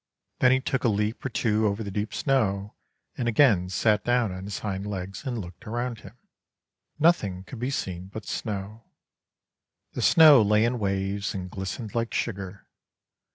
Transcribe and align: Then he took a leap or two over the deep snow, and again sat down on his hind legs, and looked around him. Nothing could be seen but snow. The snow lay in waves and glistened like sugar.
Then 0.39 0.51
he 0.51 0.59
took 0.59 0.83
a 0.83 0.87
leap 0.89 1.23
or 1.23 1.29
two 1.29 1.67
over 1.67 1.83
the 1.83 1.91
deep 1.91 2.11
snow, 2.11 2.73
and 3.15 3.27
again 3.27 3.69
sat 3.69 4.03
down 4.03 4.31
on 4.31 4.45
his 4.45 4.57
hind 4.57 4.87
legs, 4.87 5.25
and 5.25 5.37
looked 5.37 5.67
around 5.67 5.99
him. 5.99 6.17
Nothing 6.97 7.43
could 7.43 7.59
be 7.59 7.69
seen 7.69 8.07
but 8.07 8.25
snow. 8.25 8.83
The 9.93 10.01
snow 10.01 10.41
lay 10.41 10.65
in 10.65 10.79
waves 10.79 11.35
and 11.35 11.51
glistened 11.51 11.93
like 11.93 12.15
sugar. 12.15 12.65